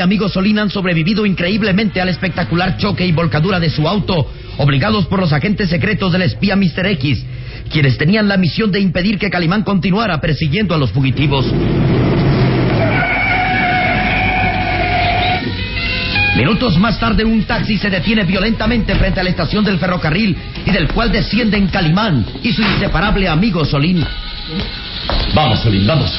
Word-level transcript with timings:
Amigo 0.00 0.28
Solín 0.28 0.58
han 0.58 0.70
sobrevivido 0.70 1.26
increíblemente 1.26 2.00
al 2.00 2.08
espectacular 2.08 2.76
choque 2.76 3.06
y 3.06 3.12
volcadura 3.12 3.60
de 3.60 3.70
su 3.70 3.86
auto, 3.86 4.30
obligados 4.58 5.06
por 5.06 5.20
los 5.20 5.32
agentes 5.32 5.68
secretos 5.70 6.12
del 6.12 6.22
espía 6.22 6.56
Mr. 6.56 6.86
X, 6.86 7.24
quienes 7.70 7.98
tenían 7.98 8.28
la 8.28 8.36
misión 8.36 8.70
de 8.70 8.80
impedir 8.80 9.18
que 9.18 9.30
Calimán 9.30 9.62
continuara 9.62 10.20
persiguiendo 10.20 10.74
a 10.74 10.78
los 10.78 10.92
fugitivos. 10.92 11.46
Minutos 16.36 16.78
más 16.78 16.98
tarde, 16.98 17.24
un 17.24 17.44
taxi 17.44 17.76
se 17.76 17.90
detiene 17.90 18.24
violentamente 18.24 18.94
frente 18.94 19.20
a 19.20 19.22
la 19.22 19.30
estación 19.30 19.64
del 19.64 19.78
ferrocarril 19.78 20.36
y 20.64 20.70
del 20.70 20.88
cual 20.88 21.12
descienden 21.12 21.68
Calimán 21.68 22.24
y 22.42 22.52
su 22.52 22.62
inseparable 22.62 23.28
amigo 23.28 23.64
Solín. 23.64 24.04
Vamos, 25.34 25.60
Solín, 25.60 25.86
vamos. 25.86 26.10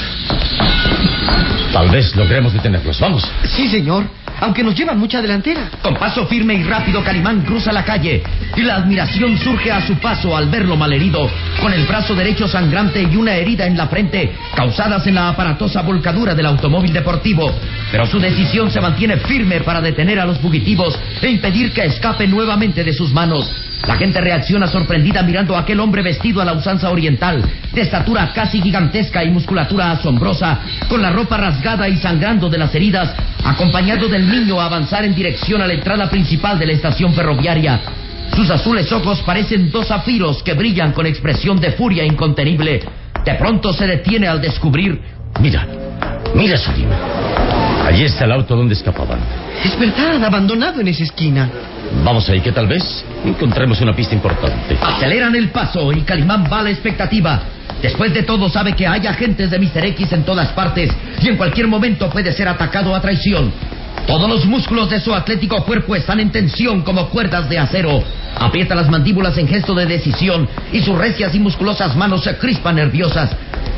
Tal 1.73 1.89
vez 1.89 2.15
logremos 2.15 2.53
detenerlos. 2.53 2.99
Vamos. 2.99 3.27
Sí, 3.55 3.67
señor. 3.67 4.05
Aunque 4.39 4.63
nos 4.63 4.75
llevan 4.75 4.99
mucha 4.99 5.21
delantera. 5.21 5.69
Con 5.81 5.95
paso 5.95 6.27
firme 6.27 6.53
y 6.53 6.63
rápido, 6.63 7.03
Calimán 7.03 7.41
cruza 7.41 7.71
la 7.71 7.83
calle 7.83 8.21
y 8.55 8.61
la 8.61 8.75
admiración 8.75 9.37
surge 9.37 9.71
a 9.71 9.85
su 9.85 9.95
paso 9.95 10.35
al 10.35 10.49
verlo 10.49 10.75
malherido, 10.75 11.29
con 11.61 11.73
el 11.73 11.85
brazo 11.85 12.13
derecho 12.13 12.47
sangrante 12.47 13.01
y 13.01 13.15
una 13.15 13.35
herida 13.35 13.65
en 13.65 13.77
la 13.77 13.87
frente, 13.87 14.33
causadas 14.55 15.07
en 15.07 15.15
la 15.15 15.29
aparatosa 15.29 15.81
volcadura 15.81 16.35
del 16.35 16.45
automóvil 16.45 16.93
deportivo. 16.93 17.51
Pero 17.91 18.05
su 18.05 18.19
decisión 18.19 18.69
se 18.69 18.81
mantiene 18.81 19.17
firme 19.17 19.61
para 19.61 19.81
detener 19.81 20.19
a 20.19 20.25
los 20.25 20.39
fugitivos 20.39 20.99
e 21.21 21.29
impedir 21.29 21.71
que 21.71 21.85
escapen 21.85 22.29
nuevamente 22.29 22.83
de 22.83 22.93
sus 22.93 23.11
manos. 23.13 23.49
La 23.87 23.95
gente 23.95 24.21
reacciona 24.21 24.67
sorprendida 24.67 25.23
mirando 25.23 25.55
a 25.55 25.59
aquel 25.59 25.79
hombre 25.79 26.01
vestido 26.01 26.41
a 26.41 26.45
la 26.45 26.53
usanza 26.53 26.89
oriental, 26.89 27.43
de 27.73 27.81
estatura 27.81 28.31
casi 28.33 28.61
gigantesca 28.61 29.23
y 29.23 29.29
musculatura 29.29 29.91
asombrosa, 29.91 30.59
con 30.87 31.01
la 31.01 31.11
ropa 31.11 31.35
rasgada 31.37 31.89
y 31.89 31.97
sangrando 31.97 32.49
de 32.49 32.57
las 32.57 32.73
heridas, 32.73 33.13
acompañado 33.43 34.07
del 34.07 34.29
niño 34.29 34.59
a 34.61 34.65
avanzar 34.65 35.03
en 35.03 35.13
dirección 35.13 35.61
a 35.61 35.67
la 35.67 35.73
entrada 35.73 36.09
principal 36.09 36.57
de 36.57 36.67
la 36.67 36.73
estación 36.73 37.13
ferroviaria. 37.13 37.81
Sus 38.33 38.49
azules 38.49 38.89
ojos 38.91 39.21
parecen 39.21 39.69
dos 39.69 39.87
zafiros 39.87 40.41
que 40.43 40.53
brillan 40.53 40.93
con 40.93 41.05
expresión 41.05 41.59
de 41.59 41.73
furia 41.73 42.05
incontenible. 42.05 42.81
De 43.25 43.33
pronto 43.35 43.73
se 43.73 43.85
detiene 43.85 44.27
al 44.27 44.41
descubrir... 44.41 44.99
Mira, 45.39 45.67
mira, 46.35 46.57
Solín. 46.57 46.87
Allí 47.85 48.05
está 48.05 48.25
el 48.25 48.31
auto 48.31 48.55
donde 48.55 48.75
escapaban. 48.75 49.19
Es 49.63 49.77
verdad, 49.77 50.23
abandonado 50.23 50.79
en 50.79 50.87
esa 50.87 51.03
esquina. 51.03 51.49
Vamos 52.03 52.27
ahí, 52.29 52.41
que 52.41 52.51
tal 52.51 52.67
vez 52.67 53.03
encontremos 53.25 53.79
una 53.81 53.95
pista 53.95 54.15
importante. 54.15 54.77
Aceleran 54.81 55.35
el 55.35 55.49
paso 55.49 55.91
y 55.91 56.01
Calimán 56.01 56.45
va 56.51 56.59
a 56.59 56.63
la 56.63 56.69
expectativa. 56.71 57.41
Después 57.81 58.13
de 58.13 58.23
todo 58.23 58.49
sabe 58.49 58.73
que 58.73 58.87
hay 58.87 59.05
agentes 59.07 59.51
de 59.51 59.59
Mr. 59.59 59.85
X 59.87 60.13
en 60.13 60.23
todas 60.23 60.49
partes 60.49 60.89
y 61.21 61.27
en 61.27 61.37
cualquier 61.37 61.67
momento 61.67 62.09
puede 62.09 62.31
ser 62.31 62.47
atacado 62.47 62.95
a 62.95 63.01
traición. 63.01 63.51
Todos 64.07 64.29
los 64.29 64.45
músculos 64.45 64.89
de 64.89 64.99
su 64.99 65.13
atlético 65.13 65.63
cuerpo 65.63 65.95
están 65.95 66.19
en 66.19 66.31
tensión 66.31 66.81
como 66.81 67.09
cuerdas 67.09 67.49
de 67.49 67.59
acero. 67.59 68.03
Aprieta 68.37 68.75
las 68.75 68.89
mandíbulas 68.89 69.37
en 69.37 69.47
gesto 69.47 69.73
de 69.73 69.85
decisión 69.85 70.47
y 70.71 70.81
sus 70.81 70.97
recias 70.97 71.33
y 71.35 71.39
musculosas 71.39 71.95
manos 71.95 72.23
se 72.23 72.37
crispan 72.37 72.75
nerviosas. 72.75 73.29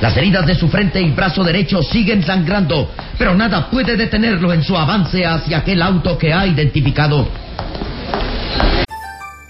Las 0.01 0.17
heridas 0.17 0.45
de 0.45 0.56
su 0.56 0.67
frente 0.67 1.01
y 1.01 1.12
brazo 1.12 1.44
derecho 1.44 1.81
siguen 1.83 2.23
sangrando, 2.23 2.91
pero 3.17 3.35
nada 3.35 3.69
puede 3.69 3.95
detenerlo 3.95 4.51
en 4.51 4.63
su 4.63 4.75
avance 4.75 5.25
hacia 5.25 5.59
aquel 5.59 5.81
auto 5.81 6.17
que 6.17 6.33
ha 6.33 6.45
identificado. 6.45 7.27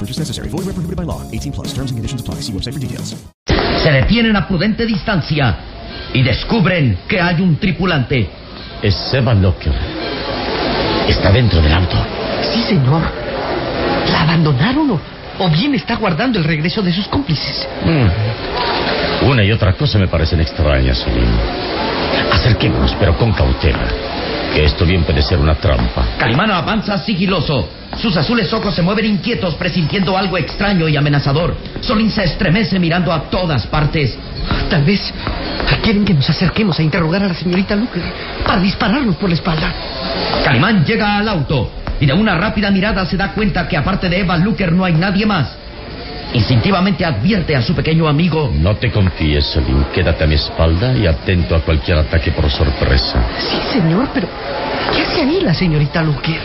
No 0.00 0.06
purchase 0.06 0.18
necessary. 0.18 0.48
Void 0.48 0.64
where 0.64 0.72
prohibited 0.72 0.96
by 0.96 1.04
law. 1.04 1.20
18 1.30 1.52
plus. 1.52 1.74
Terms 1.74 1.90
and 1.90 1.98
conditions 1.98 2.22
apply. 2.22 2.40
See 2.40 2.52
website 2.52 2.72
for 2.72 2.80
details. 2.80 3.14
Se 3.82 3.90
detienen 3.90 4.34
a 4.34 4.48
prudente 4.48 4.86
distancia 4.86 5.56
y 6.14 6.22
descubren 6.22 7.00
que 7.06 7.20
hay 7.20 7.40
un 7.40 7.56
tripulante. 7.56 8.28
Es 8.82 8.96
Evan 9.12 9.42
Locker. 9.42 9.72
Está 11.06 11.30
dentro 11.30 11.60
del 11.60 11.72
auto. 11.72 11.96
Sí, 12.42 12.62
señor. 12.62 13.02
¿La 14.10 14.22
abandonaron 14.22 14.90
o, 14.90 15.00
o 15.38 15.50
bien 15.50 15.74
está 15.74 15.96
guardando 15.96 16.38
el 16.38 16.44
regreso 16.44 16.80
de 16.80 16.92
sus 16.92 17.06
cómplices? 17.08 17.68
Mm. 17.84 19.28
Una 19.28 19.44
y 19.44 19.52
otra 19.52 19.74
cosa 19.74 19.98
me 19.98 20.08
parecen 20.08 20.40
extrañas, 20.40 20.96
Solín. 20.96 21.28
Acerquémonos, 22.32 22.96
pero 22.98 23.16
con 23.18 23.32
cautela. 23.32 23.88
Que 24.54 24.64
esto 24.64 24.84
bien 24.84 25.04
puede 25.04 25.22
ser 25.22 25.38
una 25.38 25.54
trampa. 25.54 26.04
Calimano 26.18 26.54
avanza 26.54 26.98
sigiloso. 26.98 27.68
Sus 27.96 28.16
azules 28.16 28.52
ojos 28.52 28.74
se 28.74 28.82
mueven 28.82 29.06
inquietos, 29.06 29.54
presintiendo 29.54 30.16
algo 30.16 30.38
extraño 30.38 30.88
y 30.88 30.96
amenazador. 30.96 31.56
Solín 31.80 32.10
se 32.10 32.24
estremece 32.24 32.78
mirando 32.78 33.12
a 33.12 33.22
todas 33.30 33.66
partes. 33.66 34.16
Tal 34.68 34.84
vez 34.84 35.12
quieren 35.82 36.04
que 36.04 36.14
nos 36.14 36.28
acerquemos 36.28 36.78
a 36.78 36.82
interrogar 36.82 37.24
a 37.24 37.28
la 37.28 37.34
señorita 37.34 37.74
Luker 37.74 38.02
para 38.46 38.60
dispararnos 38.60 39.16
por 39.16 39.28
la 39.28 39.34
espalda. 39.34 39.72
Calimán 40.44 40.84
llega 40.84 41.18
al 41.18 41.28
auto 41.28 41.70
y 42.00 42.06
de 42.06 42.12
una 42.12 42.36
rápida 42.36 42.70
mirada 42.70 43.04
se 43.06 43.16
da 43.16 43.32
cuenta 43.32 43.68
que 43.68 43.76
aparte 43.76 44.08
de 44.08 44.20
Eva 44.20 44.36
Luker 44.36 44.72
no 44.72 44.84
hay 44.84 44.94
nadie 44.94 45.26
más. 45.26 45.48
Instintivamente 46.32 47.04
advierte 47.04 47.56
a 47.56 47.62
su 47.62 47.74
pequeño 47.74 48.06
amigo. 48.06 48.52
No 48.54 48.76
te 48.76 48.90
confíes, 48.90 49.46
Solín. 49.46 49.84
Quédate 49.92 50.24
a 50.24 50.26
mi 50.28 50.36
espalda 50.36 50.96
y 50.96 51.06
atento 51.06 51.56
a 51.56 51.60
cualquier 51.60 51.98
ataque 51.98 52.30
por 52.30 52.48
sorpresa. 52.48 53.20
Sí, 53.38 53.58
señor, 53.72 54.08
pero 54.14 54.28
¿qué 54.94 55.02
hace 55.02 55.22
ahí 55.22 55.40
la 55.42 55.52
señorita 55.52 56.02
Luker? 56.02 56.40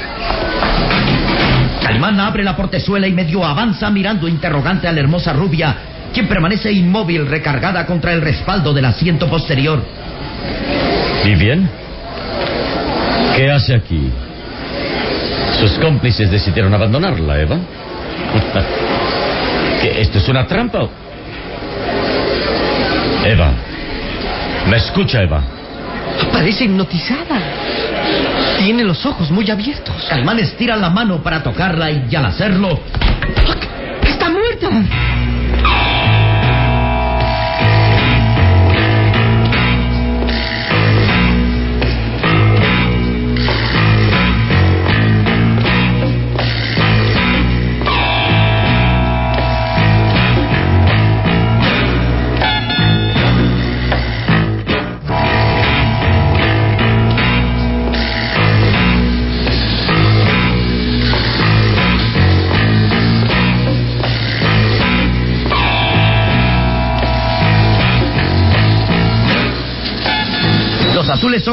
Calimán 1.83 2.19
abre 2.19 2.43
la 2.43 2.55
portezuela 2.55 3.07
y 3.07 3.13
medio 3.13 3.45
avanza 3.45 3.91
mirando 3.91 4.27
interrogante 4.27 4.87
a 4.87 4.91
la 4.91 5.01
hermosa 5.01 5.33
rubia, 5.33 5.75
quien 6.11 6.27
permanece 6.27 6.71
inmóvil 6.71 7.27
recargada 7.27 7.85
contra 7.85 8.11
el 8.13 8.21
respaldo 8.21 8.73
del 8.73 8.85
asiento 8.85 9.29
posterior. 9.29 9.83
¿Y 11.23 11.35
bien? 11.35 11.69
¿Qué 13.35 13.51
hace 13.51 13.75
aquí? 13.75 14.09
Sus 15.59 15.73
cómplices 15.73 16.31
decidieron 16.31 16.73
abandonarla, 16.73 17.39
Eva. 17.39 17.57
¿Que 19.85 20.01
esto 20.01 20.17
es 20.17 20.27
una 20.29 20.47
trampa? 20.47 20.89
Eva. 23.23 23.51
¿Me 24.67 24.77
escucha, 24.77 25.21
Eva? 25.21 25.43
Parece 26.33 26.63
hipnotizada. 26.63 27.39
Tiene 28.57 28.83
los 28.83 29.05
ojos 29.05 29.29
muy 29.29 29.47
abiertos. 29.51 29.95
Calimán 30.09 30.39
estira 30.39 30.75
la 30.75 30.89
mano 30.89 31.21
para 31.21 31.43
tocarla 31.43 31.91
y 31.91 32.15
al 32.15 32.25
hacerlo... 32.25 32.79
¡Está 34.01 34.27
muerta! 34.27 34.69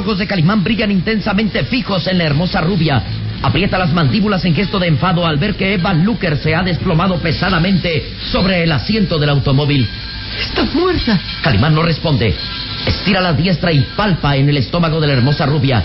Ojos 0.03 0.19
de 0.19 0.27
Calimán 0.27 0.65
brillan 0.65 0.91
intensamente 0.91 1.65
fijos 1.65 2.07
en 2.09 2.19
la 2.19 2.25
hermosa 2.25 2.61
rubia. 2.61 3.03
Aprieta 3.41 3.79
las 3.79 3.93
mandíbulas 3.93 4.45
en 4.45 4.55
gesto 4.55 4.79
de 4.79 4.89
enfado 4.89 5.27
al 5.27 5.39
ver 5.39 5.55
que 5.55 5.75
Eva 5.75 5.95
Luker 5.95 6.37
se 6.37 6.55
ha 6.55 6.63
desplomado 6.63 7.19
pesadamente 7.19 8.13
sobre 8.31 8.65
el 8.65 8.73
asiento 8.73 9.19
del 9.19 9.31
automóvil. 9.31 9.89
¡Está 10.41 10.65
muerta! 10.75 11.21
Calimán 11.43 11.75
no 11.75 11.83
responde. 11.83 12.35
Estira 12.87 13.21
la 13.21 13.33
diestra 13.33 13.73
y 13.73 13.81
palpa 13.97 14.37
en 14.37 14.49
el 14.49 14.57
estómago 14.57 15.01
de 15.01 15.07
la 15.07 15.13
hermosa 15.15 15.47
rubia. 15.47 15.85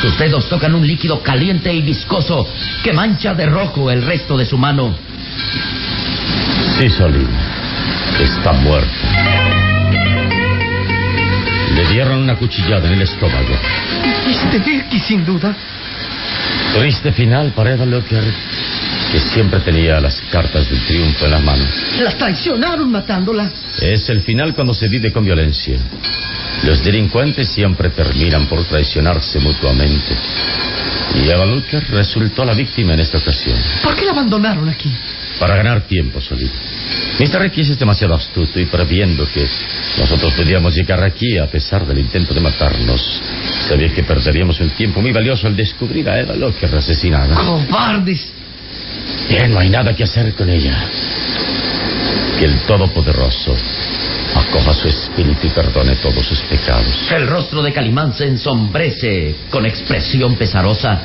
Sus 0.00 0.18
dedos 0.18 0.48
tocan 0.48 0.74
un 0.74 0.86
líquido 0.86 1.22
caliente 1.22 1.72
y 1.72 1.82
viscoso 1.82 2.48
que 2.82 2.92
mancha 2.92 3.32
de 3.34 3.46
rojo 3.46 3.90
el 3.90 4.02
resto 4.02 4.36
de 4.36 4.44
su 4.44 4.58
mano. 4.58 4.94
Sí, 6.78 6.88
Solín. 6.90 7.28
Está 8.20 8.52
muerta. 8.52 9.25
Le 11.76 11.86
dieron 11.92 12.18
una 12.18 12.36
cuchillada 12.36 12.86
en 12.88 12.94
el 12.94 13.02
estómago. 13.02 13.54
Es 14.26 14.50
de 14.50 14.58
Becky, 14.58 14.98
sin 14.98 15.26
duda. 15.26 15.54
Triste 16.74 17.12
final 17.12 17.52
para 17.52 17.74
Eva 17.74 17.84
Locker, 17.84 18.24
que 19.12 19.20
siempre 19.20 19.60
tenía 19.60 20.00
las 20.00 20.20
cartas 20.32 20.68
del 20.70 20.80
triunfo 20.86 21.26
en 21.26 21.30
las 21.30 21.42
manos. 21.42 21.68
La 22.00 22.16
traicionaron 22.16 22.90
matándola. 22.90 23.50
Es 23.80 24.08
el 24.08 24.22
final 24.22 24.54
cuando 24.54 24.72
se 24.72 24.88
vive 24.88 25.12
con 25.12 25.24
violencia. 25.24 25.76
Los 26.64 26.82
delincuentes 26.82 27.48
siempre 27.48 27.90
terminan 27.90 28.46
por 28.46 28.64
traicionarse 28.64 29.38
mutuamente. 29.38 30.16
Y 31.14 31.28
Eva 31.28 31.44
Luker 31.44 31.84
resultó 31.90 32.44
la 32.44 32.54
víctima 32.54 32.94
en 32.94 33.00
esta 33.00 33.18
ocasión. 33.18 33.58
¿Por 33.82 33.94
qué 33.94 34.06
la 34.06 34.12
abandonaron 34.12 34.68
aquí? 34.68 34.90
Para 35.38 35.56
ganar 35.56 35.82
tiempo, 35.82 36.20
Solid. 36.20 36.48
Mr. 37.18 37.46
X 37.46 37.70
es 37.70 37.78
demasiado 37.78 38.14
astuto 38.14 38.60
y 38.60 38.66
previendo 38.66 39.26
que 39.32 39.46
nosotros 39.98 40.34
podíamos 40.34 40.74
llegar 40.74 41.02
aquí 41.02 41.38
a 41.38 41.46
pesar 41.46 41.86
del 41.86 41.98
intento 41.98 42.34
de 42.34 42.40
matarnos, 42.40 43.20
sabía 43.68 43.92
que 43.92 44.02
perderíamos 44.02 44.60
un 44.60 44.70
tiempo 44.70 45.00
muy 45.00 45.12
valioso 45.12 45.46
al 45.46 45.56
descubrir 45.56 46.08
a 46.08 46.20
Eva 46.20 46.34
Locker 46.36 46.74
asesinada. 46.74 47.36
¡Cobardes! 47.36 48.32
Bien, 49.28 49.52
no 49.52 49.58
hay 49.58 49.70
nada 49.70 49.94
que 49.94 50.04
hacer 50.04 50.34
con 50.34 50.48
ella. 50.50 50.76
Que 52.38 52.44
el 52.44 52.60
Todopoderoso 52.66 53.56
acoja 54.34 54.74
su 54.74 54.88
espíritu 54.88 55.46
y 55.46 55.50
perdone 55.50 55.96
todos 55.96 56.24
sus 56.26 56.40
pecados. 56.42 57.10
El 57.10 57.26
rostro 57.26 57.62
de 57.62 57.72
Calimán 57.72 58.12
se 58.12 58.26
ensombrece 58.26 59.34
con 59.50 59.64
expresión 59.64 60.34
pesarosa. 60.36 61.00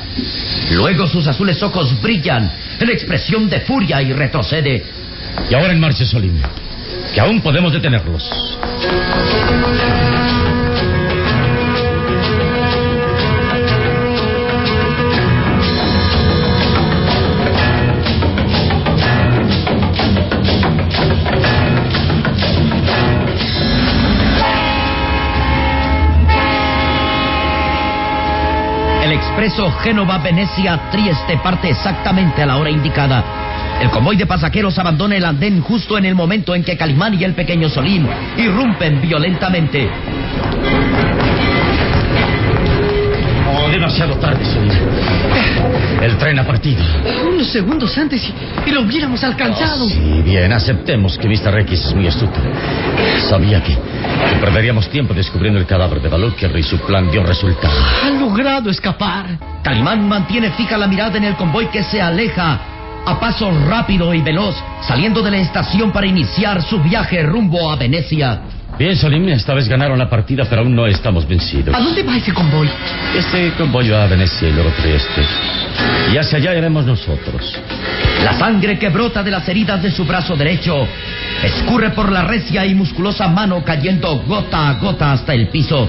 Luego 0.72 1.06
sus 1.06 1.26
azules 1.26 1.62
ojos 1.62 2.00
brillan 2.00 2.52
en 2.78 2.90
expresión 2.90 3.48
de 3.48 3.60
furia 3.60 4.02
y 4.02 4.12
retrocede. 4.12 5.01
Y 5.50 5.54
ahora 5.54 5.72
en 5.72 5.80
marcha, 5.80 6.04
Solín, 6.04 6.40
que 7.14 7.20
aún 7.20 7.40
podemos 7.40 7.72
detenerlos. 7.72 8.58
El 29.02 29.12
expreso 29.12 29.70
Génova-Venecia 29.82 30.90
Trieste 30.90 31.36
parte 31.42 31.68
exactamente 31.68 32.42
a 32.42 32.46
la 32.46 32.56
hora 32.56 32.70
indicada. 32.70 33.41
El 33.82 33.90
convoy 33.90 34.16
de 34.16 34.26
pasajeros 34.26 34.78
abandona 34.78 35.16
el 35.16 35.24
andén 35.24 35.60
justo 35.60 35.98
en 35.98 36.04
el 36.04 36.14
momento 36.14 36.54
en 36.54 36.62
que 36.62 36.76
Calimán 36.76 37.20
y 37.20 37.24
el 37.24 37.34
pequeño 37.34 37.68
Solín 37.68 38.06
irrumpen 38.36 39.02
violentamente. 39.02 39.88
Oh, 43.50 43.68
demasiado 43.68 44.14
tarde, 44.18 44.44
Solín. 44.44 44.70
El 46.00 46.16
tren 46.16 46.38
ha 46.38 46.46
partido. 46.46 46.80
Unos 47.28 47.48
segundos 47.48 47.98
antes 47.98 48.22
y, 48.22 48.70
y 48.70 48.72
lo 48.72 48.82
hubiéramos 48.82 49.24
alcanzado. 49.24 49.88
Sí, 49.88 50.22
bien, 50.24 50.52
aceptemos 50.52 51.18
que 51.18 51.26
Mr. 51.26 51.58
X 51.62 51.86
es 51.86 51.92
muy 51.92 52.06
astuto. 52.06 52.38
Sabía 53.28 53.64
que, 53.64 53.72
que 53.72 54.36
perderíamos 54.40 54.88
tiempo 54.90 55.12
descubriendo 55.12 55.58
el 55.58 55.66
cadáver 55.66 56.00
de 56.00 56.08
Balucher 56.08 56.56
y 56.56 56.62
su 56.62 56.78
plan 56.78 57.10
dio 57.10 57.24
resultado. 57.24 57.74
Ha 58.04 58.10
logrado 58.10 58.70
escapar. 58.70 59.26
Calimán 59.64 60.06
mantiene 60.06 60.52
fija 60.52 60.78
la 60.78 60.86
mirada 60.86 61.18
en 61.18 61.24
el 61.24 61.34
convoy 61.34 61.66
que 61.66 61.82
se 61.82 62.00
aleja 62.00 62.71
a 63.04 63.18
paso 63.18 63.50
rápido 63.66 64.12
y 64.14 64.22
veloz, 64.22 64.54
saliendo 64.82 65.22
de 65.22 65.30
la 65.30 65.38
estación 65.38 65.92
para 65.92 66.06
iniciar 66.06 66.62
su 66.62 66.80
viaje 66.80 67.22
rumbo 67.22 67.70
a 67.70 67.76
Venecia. 67.76 68.40
Bien, 68.78 68.96
Solim, 68.96 69.28
esta 69.28 69.52
vez 69.54 69.68
ganaron 69.68 69.98
la 69.98 70.08
partida, 70.08 70.44
pero 70.48 70.62
aún 70.62 70.74
no 70.74 70.86
estamos 70.86 71.28
vencidos. 71.28 71.74
¿A 71.74 71.80
dónde 71.80 72.02
va 72.02 72.16
ese 72.16 72.32
convoy? 72.32 72.68
Este 73.14 73.52
convoy 73.52 73.90
va 73.90 74.04
a 74.04 74.06
Venecia 74.06 74.48
y 74.48 74.52
luego 74.52 74.70
Trieste. 74.70 75.22
Y 76.12 76.16
hacia 76.16 76.38
allá 76.38 76.56
iremos 76.56 76.86
nosotros. 76.86 77.60
La 78.24 78.32
sangre 78.32 78.78
que 78.78 78.88
brota 78.88 79.22
de 79.22 79.30
las 79.30 79.46
heridas 79.48 79.82
de 79.82 79.90
su 79.90 80.04
brazo 80.04 80.36
derecho 80.36 80.86
escurre 81.42 81.90
por 81.90 82.10
la 82.10 82.22
recia 82.22 82.64
y 82.64 82.74
musculosa 82.74 83.28
mano 83.28 83.62
cayendo 83.62 84.22
gota 84.26 84.70
a 84.70 84.74
gota 84.74 85.12
hasta 85.12 85.34
el 85.34 85.48
piso. 85.48 85.88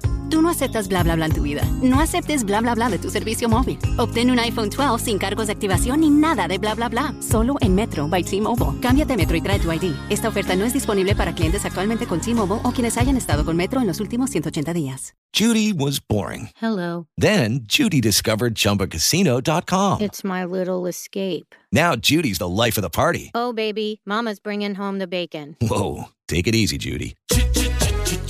Tú 0.31 0.41
no 0.41 0.49
aceptas 0.49 0.87
bla 0.87 1.03
bla 1.03 1.17
bla 1.17 1.25
en 1.25 1.33
tu 1.33 1.41
vida. 1.41 1.61
No 1.81 1.99
aceptes 1.99 2.45
bla 2.45 2.61
bla 2.61 2.73
bla 2.73 2.89
de 2.89 2.97
tu 2.97 3.09
servicio 3.09 3.49
móvil. 3.49 3.77
Obtén 3.97 4.31
un 4.31 4.39
iPhone 4.39 4.69
12 4.69 5.03
sin 5.03 5.17
cargos 5.17 5.47
de 5.47 5.51
activación 5.53 5.99
ni 5.99 6.09
nada 6.09 6.47
de 6.47 6.57
bla 6.57 6.73
bla 6.73 6.87
bla. 6.87 7.13
Solo 7.19 7.55
en 7.59 7.75
Metro 7.75 8.07
by 8.07 8.23
T-Mobile. 8.23 8.79
Cámbiate 8.79 9.11
a 9.11 9.17
Metro 9.17 9.35
y 9.35 9.41
trae 9.41 9.59
tu 9.59 9.69
ID. 9.73 9.93
Esta 10.09 10.29
oferta 10.29 10.55
no 10.55 10.63
es 10.63 10.71
disponible 10.71 11.15
para 11.15 11.35
clientes 11.35 11.65
actualmente 11.65 12.07
con 12.07 12.21
T-Mobile 12.21 12.61
o 12.63 12.71
quienes 12.71 12.97
hayan 12.97 13.17
estado 13.17 13.43
con 13.43 13.57
Metro 13.57 13.81
en 13.81 13.87
los 13.87 13.99
últimos 13.99 14.29
180 14.29 14.73
días. 14.73 15.13
Judy 15.33 15.73
was 15.73 15.99
boring. 15.99 16.49
Hello. 16.61 17.07
Then 17.17 17.65
Judy 17.67 17.99
discovered 17.99 18.55
ChumbaCasino.com. 18.55 19.99
It's 19.99 20.23
my 20.23 20.45
little 20.45 20.87
escape. 20.87 21.55
Now 21.73 21.97
Judy's 21.97 22.37
the 22.37 22.49
life 22.49 22.77
of 22.77 22.83
the 22.83 22.89
party. 22.89 23.31
Oh, 23.33 23.51
baby, 23.51 24.01
Mama's 24.05 24.39
bringing 24.39 24.75
home 24.75 24.99
the 24.99 25.07
bacon. 25.07 25.57
Whoa, 25.61 26.09
take 26.27 26.47
it 26.47 26.55
easy, 26.55 26.77
Judy. 26.77 27.15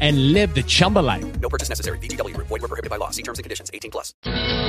and 0.00 0.32
live 0.32 0.54
the 0.54 0.62
Chumba 0.62 1.00
life. 1.00 1.24
No 1.40 1.48
purchase 1.48 1.68
necessary. 1.68 1.98
VGW. 1.98 2.36
Void 2.36 2.60
were 2.62 2.68
prohibited 2.68 2.90
by 2.90 2.96
law. 2.96 3.10
See 3.10 3.22
terms 3.22 3.38
and 3.38 3.44
conditions. 3.44 3.70
18 3.74 3.90
plus. 3.90 4.14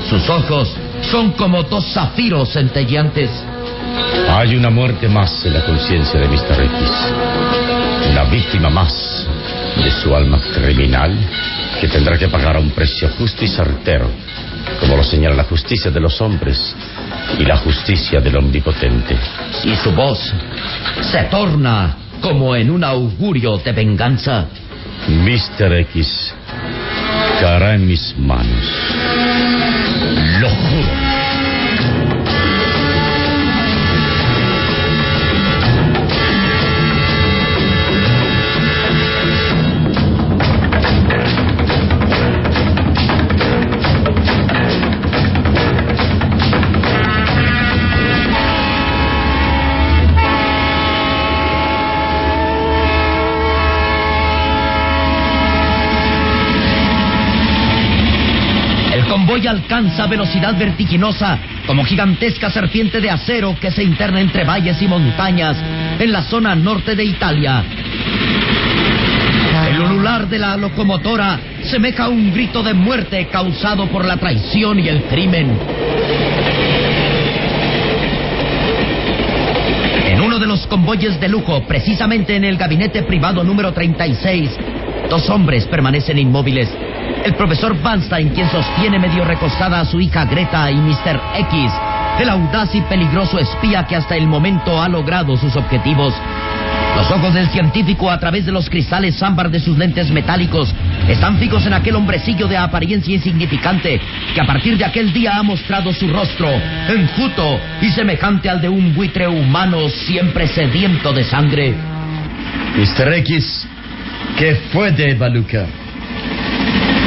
Sus 0.10 0.30
ojos 0.30 0.68
son 1.12 1.34
como 1.34 1.64
dos 1.64 1.86
zafiros 1.94 2.52
centelleantes. 2.54 3.30
Hay 4.30 4.56
una 4.56 4.70
muerte 4.70 5.08
más 5.08 5.46
en 5.46 5.54
la 5.54 5.66
conciencia 5.66 6.20
de 6.20 6.28
Mr. 6.28 6.62
X. 6.62 8.12
Una 8.12 8.24
víctima 8.26 8.70
más 8.70 9.28
de 9.84 9.92
su 9.92 10.16
alma 10.16 10.40
criminal 10.54 11.16
que 11.80 11.88
tendrá 11.88 12.18
que 12.18 12.28
pagar 12.28 12.58
a 12.58 12.60
un 12.60 12.72
precio 12.72 13.10
justo 13.18 13.46
y 13.46 13.48
certero, 13.48 14.10
como 14.80 14.98
lo 14.98 15.04
señala 15.04 15.36
la 15.36 15.44
justicia 15.44 15.92
de 15.92 16.00
los 16.00 16.20
hombres 16.22 16.76
y 17.38 17.46
la 17.46 17.58
justicia 17.58 18.20
del 18.20 18.38
omnipotente. 18.38 19.18
Y 19.64 19.76
su 19.76 19.92
voz 19.92 20.20
se 21.02 21.24
torna 21.26 21.96
como 22.22 22.56
en 22.56 22.70
un 22.70 22.84
augurio 22.84 23.58
de 23.58 23.72
venganza. 23.72 24.48
Mr. 25.10 25.74
X 25.80 26.34
caerá 27.42 27.74
en 27.74 27.88
mis 27.88 28.16
manos. 28.18 28.66
Lo 30.40 30.50
juro. 30.50 30.89
Alcanza 59.50 60.08
velocidad 60.08 60.58
vertiginosa 60.58 61.38
como 61.66 61.84
gigantesca 61.84 62.50
serpiente 62.50 63.02
de 63.02 63.10
acero 63.10 63.56
que 63.60 63.72
se 63.72 63.84
interna 63.84 64.22
entre 64.22 64.44
valles 64.44 64.82
y 64.82 64.88
montañas 64.88 65.58
en 66.00 66.12
la 66.12 66.24
zona 66.24 66.56
norte 66.56 66.96
de 66.96 67.04
Italia. 67.04 67.64
El 69.70 69.82
ulular 69.82 70.28
de 70.28 70.40
la 70.40 70.56
locomotora 70.58 71.40
semeja 71.64 72.06
a 72.06 72.10
un 72.10 72.34
grito 72.34 72.64
de 72.64 72.74
muerte 72.74 73.28
causado 73.28 73.88
por 73.88 74.06
la 74.06 74.18
traición 74.18 74.80
y 74.80 74.88
el 74.88 75.04
crimen. 75.04 75.58
En 80.06 80.22
uno 80.22 80.40
de 80.40 80.48
los 80.48 80.66
convoyes 80.68 81.20
de 81.20 81.28
lujo, 81.28 81.64
precisamente 81.68 82.36
en 82.36 82.44
el 82.44 82.58
gabinete 82.58 83.04
privado 83.04 83.44
número 83.44 83.74
36, 83.74 84.50
dos 85.10 85.30
hombres 85.30 85.66
permanecen 85.66 86.18
inmóviles. 86.18 86.70
El 87.24 87.36
profesor 87.36 87.80
Vanstein, 87.82 88.30
quien 88.30 88.50
sostiene 88.50 88.98
medio 88.98 89.26
recostada 89.26 89.82
a 89.82 89.86
su 89.86 90.00
hija 90.00 90.26
Greta 90.26 90.72
y 90.72 90.76
Mr. 90.76 91.20
X, 91.36 91.72
el 92.20 92.30
audaz 92.30 92.74
y 92.74 92.82
peligroso 92.82 93.40
espía 93.40 93.86
que 93.86 93.96
hasta 93.96 94.16
el 94.16 94.28
momento 94.28 94.82
ha 94.82 94.88
logrado 94.88 95.36
sus 95.38 95.56
objetivos. 95.56 96.14
Los 96.96 97.12
ojos 97.12 97.34
del 97.34 97.48
científico 97.50 98.10
a 98.10 98.20
través 98.20 98.46
de 98.46 98.52
los 98.52 98.70
cristales 98.70 99.22
ámbar 99.22 99.50
de 99.52 99.60
sus 99.60 99.78
lentes 99.78 100.10
metálicos 100.12 100.74
están 101.08 101.38
fijos 101.38 101.66
en 101.66 101.74
aquel 101.74 101.96
hombrecillo 101.96 102.48
de 102.48 102.58
apariencia 102.58 103.16
insignificante 103.16 104.02
que 104.34 104.42
a 104.42 104.46
partir 104.46 104.78
de 104.78 104.86
aquel 104.86 105.14
día 105.14 105.38
ha 105.38 105.44
mostrado 105.44 105.94
su 105.94 106.08
rostro 106.08 106.50
enjuto 106.50 107.60
y 107.82 107.90
semejante 107.90 108.50
al 108.50 108.62
de 108.62 108.70
un 108.70 108.94
buitre 108.94 109.28
humano 109.28 109.88
siempre 109.90 110.48
sediento 110.48 111.14
de 111.14 111.24
sangre. 111.24 111.76
Mr. 112.76 113.14
X, 113.14 113.68
¿qué 114.38 114.56
fue 114.72 114.92
de 114.92 115.14
Baluka? 115.16 115.68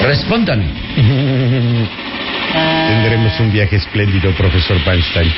Respondan. 0.03 0.61
Tendremos 2.89 3.39
un 3.41 3.53
viaje 3.53 3.77
espléndido, 3.77 4.33
profesor 4.33 4.77
Weinstein. 4.87 5.33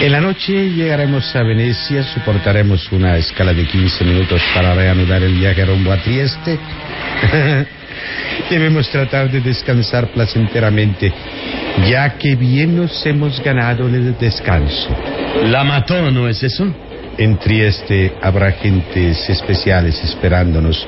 En 0.00 0.12
la 0.12 0.20
noche 0.20 0.70
llegaremos 0.70 1.34
a 1.34 1.42
Venecia, 1.42 2.02
soportaremos 2.02 2.90
una 2.92 3.16
escala 3.16 3.54
de 3.54 3.64
15 3.64 4.04
minutos 4.04 4.42
para 4.54 4.74
reanudar 4.74 5.22
el 5.22 5.34
viaje 5.34 5.64
rumbo 5.64 5.92
a 5.92 5.96
Trieste. 5.98 6.58
Debemos 8.50 8.90
tratar 8.90 9.30
de 9.30 9.40
descansar 9.40 10.08
placenteramente, 10.08 11.12
ya 11.88 12.18
que 12.18 12.34
bien 12.36 12.76
nos 12.76 13.06
hemos 13.06 13.42
ganado 13.42 13.86
el 13.88 14.18
descanso. 14.18 14.88
La 15.44 15.64
mató, 15.64 16.10
¿no 16.10 16.28
es 16.28 16.42
eso? 16.42 16.74
En 17.18 17.38
Trieste 17.38 18.12
habrá 18.20 18.52
gentes 18.52 19.28
especiales 19.30 19.98
esperándonos, 20.04 20.86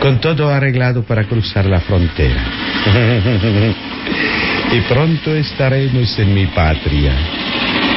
con 0.00 0.20
todo 0.20 0.48
arreglado 0.48 1.04
para 1.04 1.24
cruzar 1.24 1.66
la 1.66 1.80
frontera. 1.80 2.42
y 4.72 4.80
pronto 4.92 5.34
estaremos 5.34 6.18
en 6.18 6.34
mi 6.34 6.46
patria, 6.46 7.12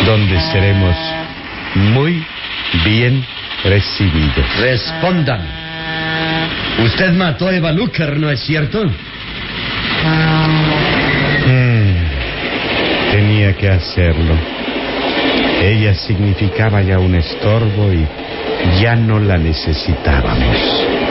donde 0.05 0.39
seremos 0.51 0.95
muy 1.75 2.23
bien 2.85 3.25
recibidos. 3.63 4.45
Respondan. 4.59 5.41
Usted 6.85 7.11
mató 7.13 7.47
a 7.47 7.55
Eva 7.55 7.71
Luker, 7.71 8.19
¿no 8.19 8.29
es 8.29 8.39
cierto? 8.41 8.85
Mm, 11.47 11.95
tenía 13.11 13.53
que 13.53 13.69
hacerlo. 13.69 14.62
Ella 15.63 15.95
significaba 15.95 16.81
ya 16.81 16.99
un 16.99 17.15
estorbo 17.15 17.93
y 17.93 18.05
ya 18.81 18.97
no 18.97 19.17
la 19.17 19.37
necesitábamos. 19.37 21.02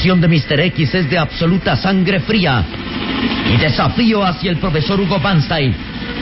La 0.00 0.04
expresión 0.04 0.20
de 0.22 0.28
Mr. 0.28 0.60
X 0.60 0.94
es 0.94 1.10
de 1.10 1.18
absoluta 1.18 1.76
sangre 1.76 2.20
fría 2.20 2.64
y 3.52 3.58
desafío 3.58 4.24
hacia 4.24 4.50
el 4.50 4.56
profesor 4.56 4.98
Hugo 4.98 5.20
Banstein, 5.20 5.74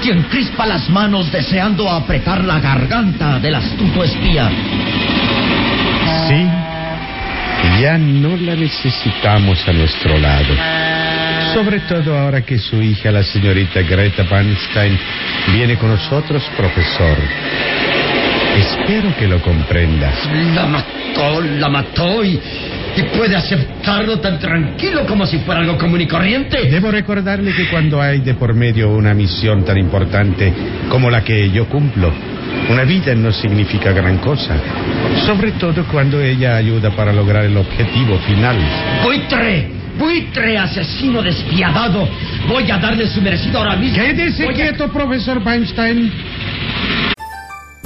quien 0.02 0.24
crispa 0.24 0.66
las 0.66 0.90
manos 0.90 1.30
deseando 1.30 1.88
apretar 1.88 2.42
la 2.42 2.58
garganta 2.58 3.38
del 3.38 3.54
astuto 3.54 4.02
espía. 4.02 4.50
Sí, 6.26 7.80
ya 7.80 7.96
no 7.98 8.36
la 8.38 8.56
necesitamos 8.56 9.68
a 9.68 9.72
nuestro 9.72 10.18
lado. 10.18 10.56
Sobre 11.54 11.78
todo 11.78 12.18
ahora 12.18 12.40
que 12.40 12.58
su 12.58 12.82
hija, 12.82 13.12
la 13.12 13.22
señorita 13.22 13.82
Greta 13.82 14.24
Banstein, 14.24 14.98
viene 15.52 15.76
con 15.76 15.90
nosotros, 15.90 16.42
profesor. 16.56 17.16
Espero 18.56 19.16
que 19.16 19.28
lo 19.28 19.40
comprenda. 19.40 20.12
La 20.52 20.66
mató, 20.66 21.40
la 21.40 21.68
mató 21.68 22.24
y, 22.24 22.40
y 22.98 23.16
puede 23.16 23.36
aceptarlo 23.36 24.18
tan 24.18 24.38
tranquilo 24.38 25.06
como 25.06 25.24
si 25.26 25.38
fuera 25.38 25.60
algo 25.60 25.78
común 25.78 26.00
y 26.00 26.06
corriente. 26.06 26.68
Debo 26.70 26.90
recordarle 26.90 27.52
que 27.54 27.68
cuando 27.68 28.00
hay 28.02 28.20
de 28.20 28.34
por 28.34 28.54
medio 28.54 28.90
una 28.90 29.14
misión 29.14 29.64
tan 29.64 29.78
importante 29.78 30.52
como 30.90 31.10
la 31.10 31.22
que 31.22 31.50
yo 31.50 31.66
cumplo, 31.66 32.12
una 32.70 32.84
vida 32.84 33.14
no 33.14 33.30
significa 33.32 33.92
gran 33.92 34.18
cosa. 34.18 34.56
Sobre 35.26 35.52
todo 35.52 35.84
cuando 35.90 36.20
ella 36.20 36.56
ayuda 36.56 36.90
para 36.90 37.12
lograr 37.12 37.44
el 37.44 37.56
objetivo 37.56 38.18
final. 38.26 38.56
¡Buitre! 39.04 39.68
¡Buitre, 39.98 40.56
asesino 40.58 41.22
despiadado! 41.22 42.08
Voy 42.48 42.70
a 42.70 42.78
darle 42.78 43.06
su 43.06 43.20
merecido 43.20 43.58
ahora 43.58 43.76
mismo. 43.76 43.96
Quédese 44.02 44.44
Voy 44.44 44.54
a- 44.54 44.56
quieto, 44.56 44.88
profesor 44.92 45.40
Weinstein. 45.44 46.12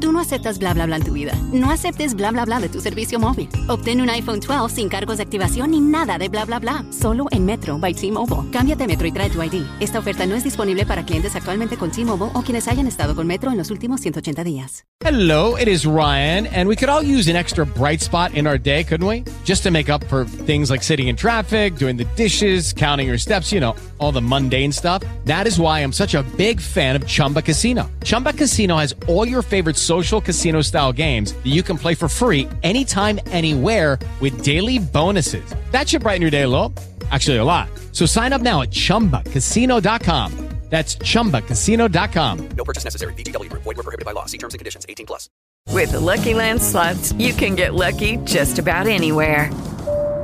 Tú 0.00 0.12
no 0.12 0.20
aceptas 0.20 0.58
bla 0.58 0.74
bla 0.74 0.86
bla 0.86 0.96
en 0.96 1.04
tu 1.04 1.12
vida. 1.12 1.32
No 1.52 1.70
aceptes 1.70 2.14
bla 2.14 2.30
bla 2.30 2.44
bla 2.44 2.60
de 2.60 2.68
tu 2.68 2.80
servicio 2.80 3.18
móvil. 3.18 3.48
Obtén 3.68 4.00
un 4.00 4.10
iPhone 4.10 4.40
12 4.40 4.74
sin 4.74 4.88
cargos 4.88 5.16
de 5.16 5.22
activación 5.22 5.70
ni 5.70 5.80
nada 5.80 6.18
de 6.18 6.28
bla 6.28 6.44
bla 6.44 6.58
bla. 6.58 6.84
Solo 6.90 7.26
en 7.30 7.46
Metro 7.46 7.78
by 7.78 7.94
T-Mobile. 7.94 8.50
Cámbiate 8.50 8.84
a 8.84 8.86
Metro 8.86 9.06
y 9.06 9.12
trae 9.12 9.30
tu 9.30 9.42
ID. 9.42 9.64
Esta 9.80 9.98
oferta 9.98 10.26
no 10.26 10.34
es 10.34 10.44
disponible 10.44 10.84
para 10.84 11.04
clientes 11.04 11.34
actualmente 11.34 11.76
con 11.76 11.90
T-Mobile 11.90 12.30
o 12.34 12.42
quienes 12.42 12.68
hayan 12.68 12.86
estado 12.86 13.14
con 13.14 13.26
Metro 13.26 13.50
en 13.50 13.56
los 13.56 13.70
últimos 13.70 14.00
180 14.00 14.44
días. 14.44 14.84
Hello, 15.04 15.56
it 15.56 15.68
is 15.68 15.86
Ryan, 15.86 16.46
and 16.46 16.66
we 16.66 16.74
could 16.74 16.88
all 16.88 17.02
use 17.02 17.28
an 17.28 17.36
extra 17.36 17.66
bright 17.66 18.00
spot 18.00 18.32
in 18.32 18.46
our 18.46 18.56
day, 18.58 18.82
couldn't 18.82 19.06
we? 19.06 19.24
Just 19.44 19.62
to 19.64 19.70
make 19.70 19.90
up 19.90 20.02
for 20.04 20.24
things 20.46 20.70
like 20.70 20.82
sitting 20.82 21.08
in 21.08 21.16
traffic, 21.16 21.76
doing 21.76 21.98
the 21.98 22.06
dishes, 22.16 22.72
counting 22.72 23.06
your 23.06 23.18
steps, 23.18 23.52
you 23.52 23.60
know, 23.60 23.76
all 23.98 24.10
the 24.10 24.22
mundane 24.22 24.72
stuff. 24.72 25.02
That 25.26 25.46
is 25.46 25.60
why 25.60 25.80
I'm 25.80 25.92
such 25.92 26.14
a 26.14 26.22
big 26.38 26.62
fan 26.62 26.96
of 26.96 27.06
Chumba 27.06 27.42
Casino. 27.42 27.90
Chumba 28.04 28.32
Casino 28.32 28.78
has 28.78 28.94
all 29.06 29.28
your 29.28 29.42
favorite 29.42 29.76
social 29.86 30.20
casino 30.20 30.62
style 30.62 30.92
games 30.92 31.32
that 31.34 31.52
you 31.56 31.62
can 31.62 31.76
play 31.78 31.94
for 31.94 32.08
free 32.08 32.48
anytime, 32.62 33.20
anywhere 33.26 33.98
with 34.20 34.42
daily 34.42 34.78
bonuses. 34.78 35.54
That 35.70 35.88
should 35.88 36.02
brighten 36.02 36.22
your 36.22 36.30
day 36.30 36.42
a 36.42 36.48
little. 36.48 36.72
Actually, 37.10 37.36
a 37.36 37.44
lot. 37.44 37.68
So 37.92 38.06
sign 38.06 38.32
up 38.32 38.40
now 38.40 38.62
at 38.62 38.70
chumbacasino.com. 38.70 40.46
That's 40.68 40.96
chumbacasino.com. 40.96 42.48
No 42.56 42.64
purchase 42.64 42.84
necessary. 42.84 43.14
VGW 43.14 43.50
Group. 43.50 43.62
Void 43.62 43.76
were 43.76 43.82
prohibited 43.84 44.04
by 44.04 44.12
law. 44.12 44.26
See 44.26 44.38
terms 44.38 44.54
and 44.54 44.58
conditions. 44.58 44.84
18 44.88 45.06
plus. 45.06 45.30
With 45.72 45.92
the 45.92 46.00
Lucky 46.00 46.34
Land 46.34 46.62
slots, 46.62 47.12
you 47.12 47.32
can 47.32 47.54
get 47.54 47.74
lucky 47.74 48.16
just 48.24 48.58
about 48.58 48.86
anywhere. 48.86 49.50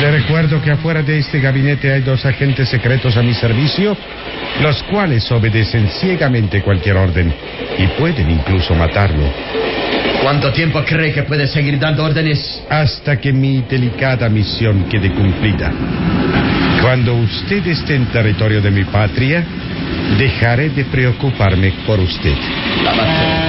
Le 0.00 0.10
recuerdo 0.10 0.60
que 0.60 0.70
afuera 0.70 1.02
de 1.02 1.18
este 1.18 1.40
gabinete 1.40 1.92
hay 1.92 2.02
dos 2.02 2.24
agentes 2.26 2.68
secretos 2.68 3.16
a 3.16 3.22
mi 3.22 3.32
servicio, 3.32 3.96
los 4.62 4.82
cuales 4.84 5.30
obedecen 5.32 5.88
ciegamente 5.88 6.60
cualquier 6.62 6.96
orden 6.96 7.32
y 7.78 7.86
pueden 7.98 8.30
incluso 8.30 8.74
matarlo. 8.74 9.24
¿Cuánto 10.22 10.52
tiempo 10.52 10.82
cree 10.84 11.12
que 11.12 11.22
puede 11.22 11.46
seguir 11.46 11.78
dando 11.78 12.04
órdenes? 12.04 12.62
Hasta 12.68 13.18
que 13.18 13.32
mi 13.32 13.62
delicada 13.62 14.28
misión 14.28 14.84
quede 14.88 15.10
cumplida. 15.12 15.72
Cuando 16.82 17.14
usted 17.14 17.66
esté 17.66 17.94
en 17.94 18.06
territorio 18.06 18.60
de 18.60 18.70
mi 18.70 18.84
patria, 18.84 19.44
dejaré 20.18 20.70
de 20.70 20.84
preocuparme 20.84 21.72
por 21.86 22.00
usted. 22.00 22.34
La 22.84 22.92
mató. 22.92 23.46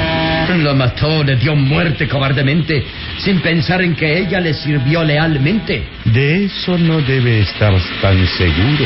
Lo 0.56 0.76
mató, 0.76 1.24
le 1.24 1.36
dio 1.36 1.56
muerte 1.56 2.08
cobardemente, 2.08 2.84
sin 3.18 3.40
pensar 3.42 3.82
en 3.82 3.96
que 3.96 4.20
ella 4.20 4.40
le 4.40 4.54
sirvió 4.54 5.04
lealmente. 5.04 5.84
De 6.06 6.46
eso 6.46 6.78
no 6.78 7.02
debe 7.02 7.40
estar 7.40 7.74
tan 8.02 8.28
seguro. 8.28 8.86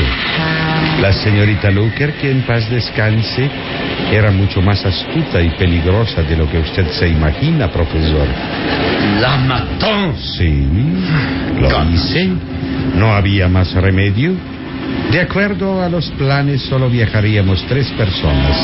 La 1.00 1.12
señorita 1.12 1.70
Luker, 1.70 2.14
que 2.14 2.30
en 2.30 2.42
paz 2.42 2.68
descanse, 2.70 3.48
era 4.10 4.30
mucho 4.30 4.60
más 4.62 4.84
astuta 4.84 5.40
y 5.40 5.50
peligrosa 5.50 6.22
de 6.22 6.36
lo 6.36 6.50
que 6.50 6.58
usted 6.58 6.86
se 6.90 7.08
imagina, 7.08 7.70
profesor. 7.70 8.26
La 9.20 9.36
mató. 9.36 10.14
Sí, 10.16 10.66
lo 11.58 11.90
hice. 11.90 12.30
No 12.96 13.12
había 13.12 13.48
más 13.48 13.72
remedio. 13.74 14.34
De 15.10 15.20
acuerdo 15.20 15.82
a 15.82 15.88
los 15.88 16.10
planes, 16.12 16.62
solo 16.62 16.88
viajaríamos 16.88 17.64
tres 17.66 17.86
personas. 17.92 18.56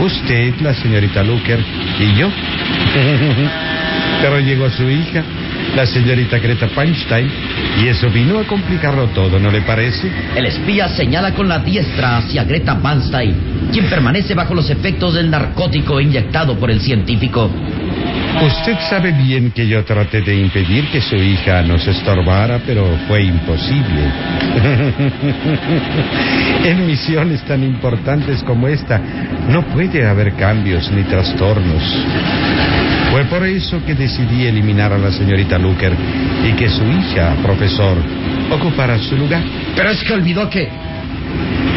Usted, 0.00 0.54
la 0.60 0.74
señorita 0.74 1.22
Luker 1.22 1.58
y 1.98 2.14
yo. 2.16 2.28
Pero 4.20 4.38
llegó 4.38 4.68
su 4.68 4.88
hija, 4.88 5.22
la 5.74 5.86
señorita 5.86 6.38
Greta 6.38 6.68
Feinstein, 6.68 7.30
Y 7.80 7.88
eso 7.88 8.10
vino 8.10 8.38
a 8.38 8.44
complicarlo 8.44 9.06
todo, 9.08 9.38
¿no 9.38 9.50
le 9.50 9.62
parece? 9.62 10.10
El 10.36 10.44
espía 10.44 10.88
señala 10.88 11.32
con 11.34 11.48
la 11.48 11.58
diestra 11.60 12.18
hacia 12.18 12.44
Greta 12.44 12.74
Van 12.74 13.02
Stein, 13.02 13.34
quien 13.72 13.88
permanece 13.88 14.34
bajo 14.34 14.54
los 14.54 14.68
efectos 14.68 15.14
del 15.14 15.30
narcótico 15.30 16.00
inyectado 16.00 16.58
por 16.58 16.70
el 16.70 16.80
científico. 16.80 17.50
Usted 18.38 18.78
sabe 18.88 19.12
bien 19.12 19.50
que 19.50 19.66
yo 19.66 19.84
traté 19.84 20.22
de 20.22 20.34
impedir 20.34 20.88
que 20.90 21.00
su 21.00 21.16
hija 21.16 21.62
nos 21.62 21.86
estorbara, 21.86 22.60
pero 22.64 22.86
fue 23.06 23.24
imposible. 23.24 24.02
en 26.64 26.86
misiones 26.86 27.42
tan 27.42 27.62
importantes 27.62 28.42
como 28.44 28.68
esta, 28.68 29.00
no 29.48 29.62
puede 29.66 30.06
haber 30.06 30.34
cambios 30.34 30.90
ni 30.90 31.02
trastornos. 31.02 31.82
Fue 33.10 33.24
por 33.24 33.44
eso 33.44 33.84
que 33.84 33.94
decidí 33.94 34.46
eliminar 34.46 34.92
a 34.92 34.98
la 34.98 35.10
señorita 35.10 35.58
Luker 35.58 35.92
y 36.48 36.52
que 36.52 36.68
su 36.68 36.84
hija, 36.84 37.34
profesor, 37.42 37.96
ocupara 38.50 38.98
su 38.98 39.16
lugar. 39.16 39.42
Pero 39.76 39.90
es 39.90 40.02
que 40.02 40.14
olvidó 40.14 40.48
que... 40.48 40.68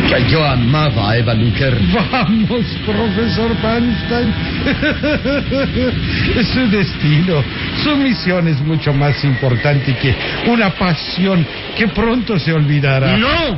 que 0.07 0.29
yo 0.29 0.43
amaba 0.43 1.11
a 1.11 1.17
Eva 1.17 1.33
Luker. 1.33 1.77
Vamos, 2.11 2.65
profesor 2.85 3.51
Panstein. 3.61 4.33
su 6.53 6.69
destino, 6.69 7.43
su 7.83 7.95
misión 7.97 8.47
es 8.47 8.59
mucho 8.61 8.93
más 8.93 9.23
importante 9.23 9.95
que 9.95 10.15
una 10.47 10.69
pasión 10.71 11.45
que 11.77 11.87
pronto 11.87 12.37
se 12.39 12.53
olvidará. 12.53 13.17
¡No! 13.17 13.57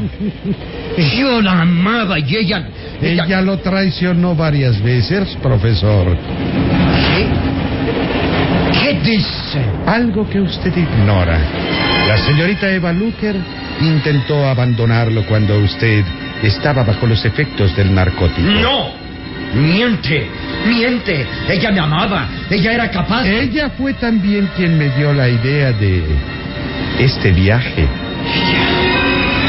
Yo 1.17 1.41
la 1.41 1.61
amaba 1.61 2.19
y 2.19 2.35
ella... 2.35 2.67
Ella, 3.01 3.41
lo 3.41 3.57
traicionó 3.57 4.35
varias 4.35 4.81
veces, 4.81 5.35
profesor. 5.41 6.15
¿Qué? 6.15 7.27
¿Qué 8.79 8.99
dice? 9.03 9.61
Algo 9.85 10.29
que 10.29 10.39
usted 10.39 10.75
ignora. 10.75 11.37
La 12.07 12.17
señorita 12.17 12.71
Eva 12.71 12.93
Luker 12.93 13.35
intentó 13.81 14.47
abandonarlo 14.47 15.25
cuando 15.25 15.57
usted 15.59 16.05
estaba 16.47 16.83
bajo 16.83 17.07
los 17.07 17.23
efectos 17.25 17.75
del 17.75 17.93
narcótico. 17.93 18.41
¡No! 18.41 19.05
Miente, 19.53 20.27
miente. 20.67 21.25
Ella 21.47 21.71
me 21.71 21.79
amaba. 21.79 22.27
Ella 22.49 22.73
era 22.73 22.91
capaz. 22.91 23.25
Ella 23.25 23.69
fue 23.77 23.93
también 23.93 24.49
quien 24.55 24.77
me 24.77 24.89
dio 24.89 25.13
la 25.13 25.29
idea 25.29 25.71
de 25.71 26.03
este 26.99 27.31
viaje. 27.31 27.87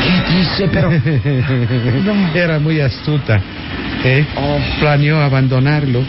¿Qué 0.04 0.34
dice? 0.36 0.68
Pero... 0.72 0.90
Era 2.34 2.58
muy 2.60 2.80
astuta. 2.80 3.40
¿eh? 4.04 4.24
Planeó 4.78 5.20
abandonarlo. 5.20 6.04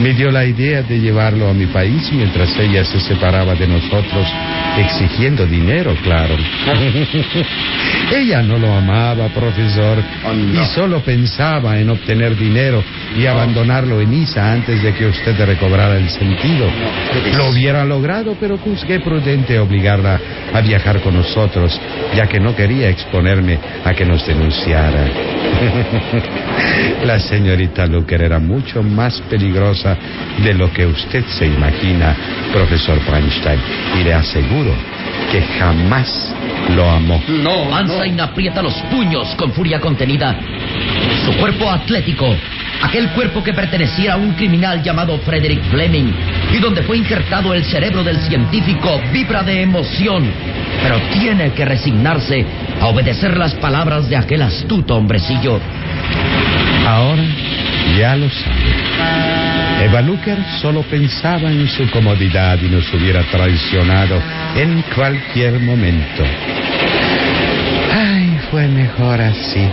Me 0.00 0.12
dio 0.12 0.30
la 0.30 0.44
idea 0.44 0.82
de 0.82 1.00
llevarlo 1.00 1.48
a 1.48 1.54
mi 1.54 1.66
país 1.66 2.10
mientras 2.12 2.54
ella 2.58 2.84
se 2.84 3.00
separaba 3.00 3.54
de 3.54 3.66
nosotros, 3.66 4.26
exigiendo 4.78 5.46
dinero, 5.46 5.96
claro. 6.02 6.36
ella 8.14 8.42
no 8.42 8.58
lo 8.58 8.74
amaba, 8.74 9.28
profesor, 9.28 9.96
y 10.52 10.64
solo 10.74 11.00
pensaba 11.00 11.78
en 11.78 11.88
obtener 11.88 12.36
dinero 12.36 12.84
y 13.16 13.24
abandonarlo 13.24 14.00
en 14.02 14.12
Isa 14.12 14.52
antes 14.52 14.82
de 14.82 14.92
que 14.92 15.06
usted 15.06 15.34
recobrara 15.46 15.96
el 15.96 16.10
sentido. 16.10 16.68
Lo 17.34 17.48
hubiera 17.48 17.84
logrado, 17.86 18.36
pero 18.38 18.58
juzgué 18.58 19.00
prudente 19.00 19.58
obligarla 19.58 20.20
a 20.52 20.60
viajar 20.60 21.00
con 21.00 21.14
nosotros, 21.14 21.80
ya 22.14 22.26
que 22.26 22.38
no 22.38 22.54
quería 22.54 22.90
exponerme 22.90 23.58
a 23.82 23.94
que 23.94 24.04
nos 24.04 24.26
denunciara. 24.26 25.06
La 27.04 27.18
señorita 27.18 27.86
Luker 27.86 28.20
era 28.20 28.38
mucho 28.38 28.82
más 28.82 29.22
peligrosa 29.30 29.85
de 30.42 30.54
lo 30.54 30.72
que 30.72 30.86
usted 30.86 31.24
se 31.26 31.46
imagina, 31.46 32.16
profesor 32.52 32.98
Feinstein, 33.00 33.60
y 34.00 34.04
le 34.04 34.14
aseguro 34.14 34.72
que 35.30 35.42
jamás 35.58 36.34
lo 36.74 36.88
amó. 36.88 37.22
No, 37.28 37.78
Einstein 37.78 38.20
aprieta 38.20 38.62
los 38.62 38.74
puños 38.90 39.34
con 39.36 39.52
furia 39.52 39.80
contenida. 39.80 40.36
Su 41.24 41.32
cuerpo 41.38 41.70
atlético, 41.70 42.34
aquel 42.82 43.10
cuerpo 43.10 43.42
que 43.42 43.52
pertenecía 43.52 44.14
a 44.14 44.16
un 44.16 44.32
criminal 44.32 44.82
llamado 44.82 45.18
Frederick 45.18 45.62
Fleming, 45.70 46.12
y 46.52 46.58
donde 46.58 46.82
fue 46.82 46.96
injertado 46.98 47.54
el 47.54 47.64
cerebro 47.64 48.02
del 48.02 48.18
científico, 48.18 49.00
vibra 49.12 49.42
de 49.42 49.62
emoción, 49.62 50.24
pero 50.82 51.00
tiene 51.12 51.52
que 51.52 51.64
resignarse 51.64 52.44
a 52.80 52.86
obedecer 52.86 53.36
las 53.36 53.54
palabras 53.54 54.08
de 54.08 54.16
aquel 54.16 54.42
astuto 54.42 54.96
hombrecillo. 54.96 55.60
Ahora 56.86 57.24
ya 57.98 58.16
lo 58.16 58.28
sabe. 58.28 58.85
Eva 59.82 60.02
Luker 60.02 60.38
solo 60.60 60.82
pensaba 60.82 61.50
en 61.50 61.68
su 61.68 61.88
comodidad 61.90 62.58
y 62.60 62.68
nos 62.68 62.92
hubiera 62.92 63.22
traicionado 63.30 64.20
en 64.56 64.82
cualquier 64.94 65.60
momento. 65.60 66.24
Ay, 67.92 68.38
fue 68.50 68.66
mejor 68.68 69.20
así. 69.20 69.68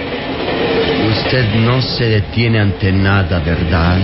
Usted 1.10 1.56
no 1.56 1.82
se 1.82 2.06
detiene 2.06 2.60
ante 2.60 2.92
nada, 2.92 3.40
¿verdad? 3.40 4.00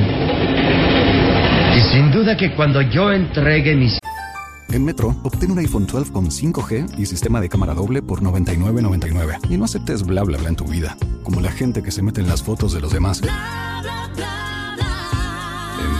Y 1.75 1.79
sin 1.91 2.11
duda 2.11 2.35
que 2.35 2.53
cuando 2.53 2.81
yo 2.81 3.11
entregue 3.11 3.75
mis... 3.75 3.99
En 4.71 4.83
Metro, 4.85 5.15
obtén 5.23 5.51
un 5.51 5.59
iPhone 5.59 5.85
12 5.85 6.11
con 6.11 6.25
5G 6.29 6.97
y 6.97 7.05
sistema 7.05 7.39
de 7.39 7.49
cámara 7.49 7.73
doble 7.73 8.01
por 8.01 8.21
$99.99. 8.21 9.39
Y 9.49 9.57
no 9.57 9.65
aceptes 9.65 10.03
bla 10.03 10.23
bla 10.23 10.37
bla 10.37 10.49
en 10.49 10.55
tu 10.55 10.65
vida, 10.65 10.97
como 11.23 11.39
la 11.41 11.51
gente 11.51 11.83
que 11.83 11.91
se 11.91 12.01
mete 12.01 12.21
en 12.21 12.27
las 12.27 12.41
fotos 12.43 12.73
de 12.73 12.81
los 12.81 12.91
demás. 12.91 13.21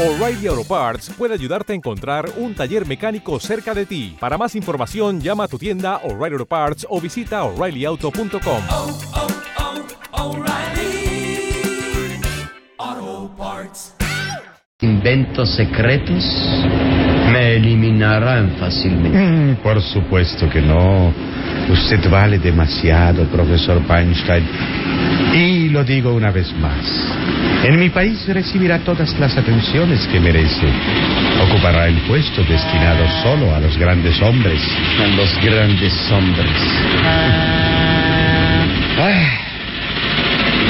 O'Reilly 0.00 0.46
Auto 0.46 0.62
Parts 0.62 1.10
puede 1.18 1.34
ayudarte 1.34 1.72
a 1.72 1.74
encontrar 1.74 2.30
un 2.36 2.54
taller 2.54 2.86
mecánico 2.86 3.40
cerca 3.40 3.74
de 3.74 3.84
ti. 3.84 4.16
Para 4.20 4.38
más 4.38 4.54
información, 4.54 5.20
llama 5.20 5.42
a 5.42 5.48
tu 5.48 5.58
tienda 5.58 5.96
O'Reilly 6.04 6.34
Auto 6.34 6.46
Parts 6.46 6.86
o 6.88 7.00
visita 7.00 7.42
oreillyauto.com. 7.42 8.62
Inventos 14.82 15.56
secretos 15.56 16.24
me 17.32 17.56
eliminarán 17.56 18.56
fácilmente. 18.60 19.18
Mm, 19.18 19.56
por 19.64 19.82
supuesto 19.82 20.48
que 20.48 20.62
no. 20.62 21.12
Usted 21.68 22.10
vale 22.10 22.38
demasiado, 22.38 23.24
profesor 23.24 23.82
Feinstein. 23.86 24.44
Y 25.34 25.68
lo 25.68 25.84
digo 25.84 26.14
una 26.14 26.30
vez 26.30 26.52
más. 26.58 26.84
En 27.64 27.78
mi 27.78 27.90
país 27.90 28.26
recibirá 28.28 28.78
todas 28.78 29.18
las 29.18 29.36
atenciones 29.36 30.06
que 30.06 30.20
merece. 30.20 30.66
Ocupará 31.42 31.88
el 31.88 31.96
puesto 32.02 32.42
destinado 32.44 33.04
solo 33.22 33.54
a 33.54 33.60
los 33.60 33.76
grandes 33.76 34.20
hombres. 34.22 34.60
A 35.02 35.06
los 35.16 35.34
grandes 35.42 36.10
hombres. 36.10 36.50
Ay, 39.00 39.26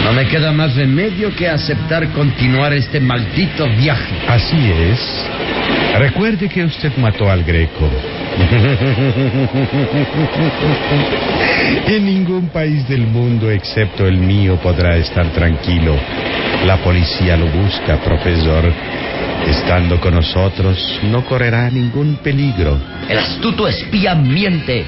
no 0.04 0.12
me 0.14 0.26
queda 0.26 0.52
más 0.52 0.74
remedio 0.74 1.34
que 1.36 1.46
aceptar 1.48 2.08
continuar 2.12 2.72
este 2.72 2.98
maldito 2.98 3.68
viaje. 3.68 4.14
Así 4.26 4.70
es. 4.90 5.26
Recuerde 5.98 6.48
que 6.48 6.64
usted 6.64 6.96
mató 6.96 7.30
al 7.30 7.44
Greco. 7.44 7.90
en 11.86 12.04
ningún 12.04 12.48
país 12.48 12.86
del 12.88 13.06
mundo 13.06 13.50
excepto 13.50 14.06
el 14.06 14.18
mío 14.18 14.58
podrá 14.62 14.96
estar 14.96 15.26
tranquilo. 15.32 15.96
La 16.64 16.78
policía 16.78 17.36
lo 17.36 17.46
busca, 17.46 18.00
profesor. 18.02 18.72
Estando 19.46 20.00
con 20.00 20.14
nosotros, 20.14 21.00
no 21.04 21.24
correrá 21.24 21.70
ningún 21.70 22.16
peligro. 22.16 22.78
El 23.08 23.18
astuto 23.18 23.68
espía 23.68 24.14
miente. 24.14 24.84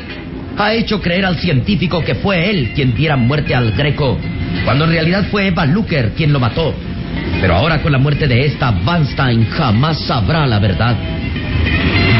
Ha 0.59 0.74
hecho 0.74 1.00
creer 1.00 1.24
al 1.24 1.38
científico 1.38 2.05
que 2.05 2.16
fue 2.16 2.50
él 2.50 2.72
quien 2.74 2.94
diera 2.94 3.16
muerte 3.16 3.55
al 3.55 3.72
Greco, 3.72 4.18
cuando 4.64 4.85
en 4.85 4.90
realidad 4.90 5.26
fue 5.31 5.46
Eva 5.46 5.64
Luker 5.64 6.12
quien 6.16 6.33
lo 6.33 6.40
mató. 6.40 6.74
Pero 7.40 7.55
ahora 7.55 7.81
con 7.81 7.92
la 7.92 7.98
muerte 7.98 8.29
de 8.29 8.44
esta, 8.44 8.70
Van 8.70 9.07
Stein 9.07 9.48
jamás 9.48 10.00
sabrá 10.00 10.46
la 10.46 10.59
verdad. 10.59 10.96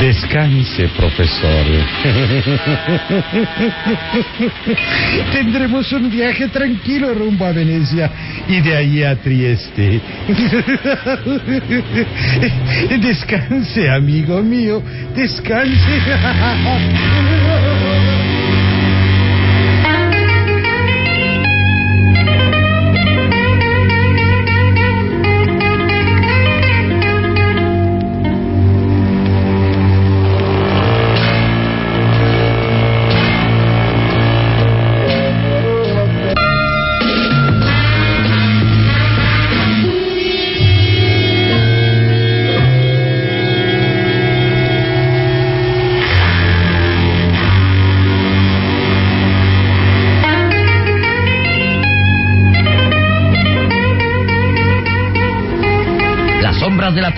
Descanse, 0.01 0.89
profesor. 0.97 1.67
Tendremos 5.33 5.93
un 5.93 6.11
viaje 6.11 6.49
tranquilo 6.49 7.13
rumbo 7.13 7.45
a 7.45 7.53
Venecia 7.53 8.11
y 8.49 8.63
de 8.63 8.77
ahí 8.77 9.03
a 9.03 9.15
Trieste. 9.17 10.01
Descanse, 12.99 13.91
amigo 13.91 14.43
mío. 14.43 14.83
Descanse. 15.15 15.77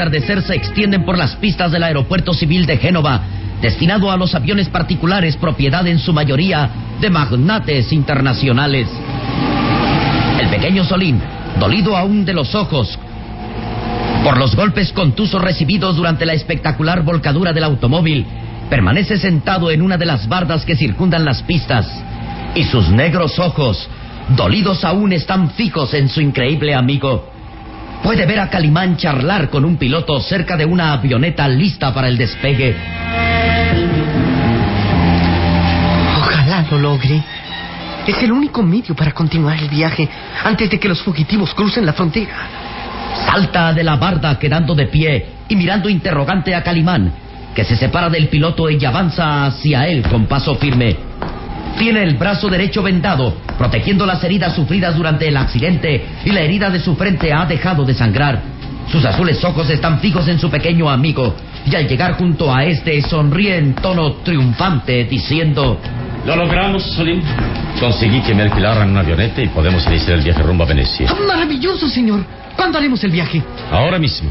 atardecer 0.03 0.43
se 0.43 0.55
extienden 0.57 1.05
por 1.05 1.17
las 1.17 1.37
pistas 1.37 1.71
del 1.71 1.85
aeropuerto 1.85 2.35
civil 2.35 2.67
de 2.67 2.77
Génova, 2.77 3.21
destinado 3.61 4.11
a 4.11 4.17
los 4.17 4.35
aviones 4.35 4.69
particulares 4.69 5.37
propiedad 5.37 5.87
en 5.87 6.01
su 6.01 6.13
mayoría 6.13 6.69
de 7.01 7.09
magnates 7.09 7.93
internacionales. 7.93 8.89
El 10.41 10.49
pequeño 10.49 10.85
Solín, 10.85 11.21
dolido 11.61 11.97
aún 11.97 12.25
de 12.25 12.33
los 12.33 12.53
ojos 12.57 12.99
por 14.25 14.39
los 14.39 14.57
golpes 14.57 14.93
contusos 14.93 15.41
recibidos 15.41 15.97
durante 15.97 16.27
la 16.27 16.33
espectacular 16.33 17.03
volcadura 17.03 17.53
del 17.53 17.65
automóvil, 17.65 18.27
permanece 18.69 19.19
sentado 19.19 19.71
en 19.71 19.83
una 19.83 19.99
de 19.99 20.07
las 20.07 20.29
bardas 20.29 20.65
que 20.65 20.77
circundan 20.77 21.25
las 21.25 21.43
pistas 21.43 21.89
y 22.57 22.65
sus 22.65 22.89
negros 22.89 23.39
ojos, 23.39 23.89
dolidos 24.37 24.85
aún, 24.85 25.13
están 25.13 25.51
fijos 25.51 25.95
en 25.95 26.09
su 26.09 26.21
increíble 26.21 26.75
amigo. 26.75 27.32
Puede 28.03 28.27
ver 28.27 28.41
a 28.41 28.51
Calimán 28.51 28.97
charlar 28.97 29.49
con 29.49 29.65
un 29.65 29.77
piloto 29.77 30.21
cerca 30.21 30.57
de 30.57 30.65
una 30.65 30.93
avioneta 30.93 31.47
lista 31.49 31.95
para 31.95 32.09
el 32.09 32.19
despegue. 32.19 32.75
Ojalá 36.19 36.67
lo 36.69 36.79
logre. 36.79 37.23
Es 38.05 38.21
el 38.21 38.33
único 38.33 38.61
medio 38.63 38.97
para 38.97 39.13
continuar 39.13 39.57
el 39.59 39.69
viaje 39.69 40.09
antes 40.45 40.69
de 40.69 40.81
que 40.81 40.89
los 40.89 41.01
fugitivos 41.01 41.55
crucen 41.55 41.87
la 41.87 41.93
frontera. 41.93 42.35
Salta 43.25 43.73
de 43.73 43.85
la 43.85 43.95
barda 43.95 44.37
quedando 44.37 44.75
de 44.75 44.87
pie 44.87 45.27
y 45.49 45.55
mirando 45.55 45.89
interrogante 45.89 46.57
a 46.57 46.63
Calimán, 46.65 47.13
que 47.55 47.63
se 47.63 47.77
separa 47.77 48.11
del 48.11 48.29
piloto 48.29 48.69
y 48.69 48.85
avanza 48.85 49.47
hacia 49.47 49.87
él 49.87 50.03
con 50.03 50.27
paso 50.27 50.57
firme. 50.57 51.12
Tiene 51.79 52.03
el 52.03 52.15
brazo 52.15 52.49
derecho 52.49 52.83
vendado, 52.83 53.37
protegiendo 53.59 54.07
las 54.07 54.23
heridas 54.23 54.55
sufridas 54.55 54.97
durante 54.97 55.29
el 55.29 55.37
accidente 55.37 56.05
y 56.25 56.31
la 56.31 56.41
herida 56.41 56.71
de 56.71 56.81
su 56.81 56.95
frente 56.97 57.33
ha 57.33 57.45
dejado 57.47 57.85
de 57.85 57.95
sangrar. 57.95 58.41
Sus 58.91 59.05
azules 59.05 59.43
ojos 59.45 59.71
están 59.71 60.01
fijos 60.01 60.29
en 60.29 60.39
su 60.39 60.51
pequeño 60.51 60.91
amigo 60.91 61.35
y 61.65 61.75
al 61.75 61.89
llegar 61.89 62.15
junto 62.15 62.55
a 62.55 62.65
este 62.65 63.01
sonríe 63.03 63.57
en 63.57 63.75
tono 63.75 64.15
triunfante 64.15 65.05
diciendo... 65.05 65.79
Lo 66.27 66.37
logramos, 66.37 66.85
Solín. 66.93 67.23
Conseguí 67.81 68.21
que 68.21 68.35
me 68.35 68.43
alquilaran 68.43 68.91
una 68.91 69.01
avioneta 69.01 69.43
y 69.43 69.49
podemos 69.49 69.85
iniciar 69.87 70.19
el 70.19 70.25
viaje 70.25 70.43
rumbo 70.43 70.65
a 70.65 70.67
Venecia. 70.67 71.13
Maravilloso, 71.27 71.89
señor. 71.89 72.25
¿Cuándo 72.55 72.79
haremos 72.79 73.03
el 73.03 73.11
viaje? 73.11 73.43
Ahora 73.71 73.99
mismo. 73.99 74.31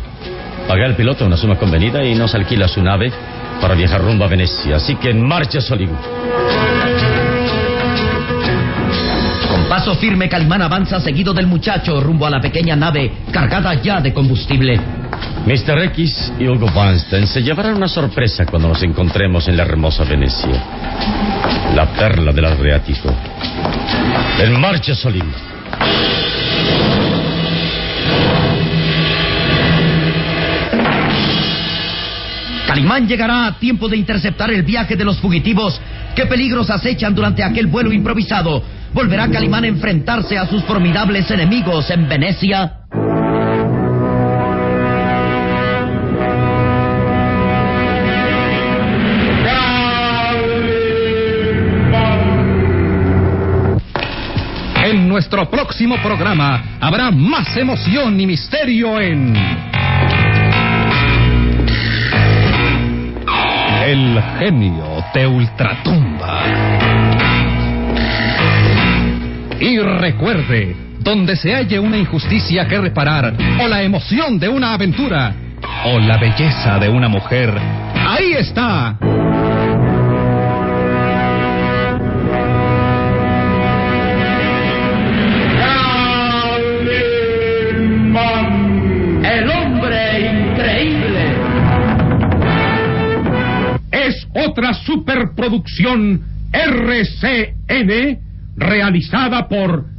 Pagué 0.67 0.85
al 0.85 0.95
piloto 0.95 1.25
una 1.25 1.35
suma 1.35 1.55
convenida 1.57 2.03
y 2.05 2.15
nos 2.15 2.33
alquila 2.33 2.67
su 2.67 2.81
nave 2.81 3.11
para 3.59 3.75
viajar 3.75 4.01
rumbo 4.01 4.23
a 4.23 4.27
Venecia. 4.27 4.77
Así 4.77 4.95
que 4.95 5.09
en 5.09 5.25
marcha, 5.27 5.59
Solín. 5.59 5.89
Con 9.51 9.67
paso 9.67 9.95
firme, 9.95 10.29
Calimán 10.29 10.61
avanza 10.61 11.01
seguido 11.01 11.33
del 11.33 11.45
muchacho 11.45 11.99
rumbo 11.99 12.25
a 12.25 12.29
la 12.29 12.39
pequeña 12.39 12.73
nave 12.73 13.11
cargada 13.33 13.73
ya 13.73 13.99
de 13.99 14.13
combustible. 14.13 14.79
Mr. 15.45 15.77
X 15.87 16.31
y 16.39 16.47
Hugo 16.47 16.67
Weinstein 16.73 17.27
se 17.27 17.43
llevarán 17.43 17.75
una 17.75 17.89
sorpresa 17.89 18.45
cuando 18.45 18.69
nos 18.69 18.81
encontremos 18.81 19.49
en 19.49 19.57
la 19.57 19.63
hermosa 19.63 20.05
Venecia. 20.05 20.63
La 21.75 21.85
perla 21.85 22.31
del 22.31 22.45
Adriático. 22.45 23.13
En 24.39 24.57
marcha, 24.57 24.95
Solín. 24.95 25.29
Calimán 32.67 33.05
llegará 33.05 33.47
a 33.47 33.59
tiempo 33.59 33.89
de 33.89 33.97
interceptar 33.97 34.49
el 34.49 34.63
viaje 34.63 34.95
de 34.95 35.03
los 35.03 35.19
fugitivos. 35.19 35.81
¿Qué 36.15 36.25
peligros 36.25 36.69
acechan 36.69 37.13
durante 37.13 37.43
aquel 37.43 37.67
vuelo 37.67 37.91
improvisado? 37.91 38.63
¿Volverá 38.93 39.29
Calimán 39.29 39.63
a 39.63 39.67
enfrentarse 39.67 40.37
a 40.37 40.45
sus 40.45 40.63
formidables 40.63 41.31
enemigos 41.31 41.89
en 41.89 42.09
Venecia? 42.09 42.73
En 54.83 55.07
nuestro 55.07 55.49
próximo 55.49 55.95
programa 56.03 56.61
habrá 56.81 57.11
más 57.11 57.55
emoción 57.55 58.19
y 58.19 58.27
misterio 58.27 58.99
en. 58.99 59.33
El 63.85 64.21
genio 64.37 65.05
de 65.13 65.27
Ultratumba. 65.27 67.30
Y 69.61 69.77
recuerde, 69.77 70.75
donde 71.01 71.35
se 71.35 71.53
halle 71.53 71.79
una 71.79 71.95
injusticia 71.95 72.67
que 72.67 72.81
reparar, 72.81 73.35
o 73.61 73.67
la 73.67 73.83
emoción 73.83 74.39
de 74.39 74.49
una 74.49 74.73
aventura, 74.73 75.35
o 75.85 75.99
la 75.99 76.17
belleza 76.17 76.79
de 76.79 76.89
una 76.89 77.07
mujer, 77.07 77.53
ahí 77.95 78.33
está. 78.33 78.97
El 89.23 89.47
hombre 89.47 90.21
increíble. 90.21 91.35
Es 93.91 94.27
otra 94.33 94.73
superproducción 94.73 96.19
RCN 96.51 98.30
realizada 98.55 99.47
por 99.47 99.90